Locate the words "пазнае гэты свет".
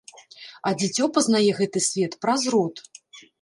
1.17-2.17